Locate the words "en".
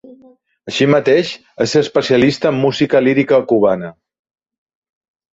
2.53-2.57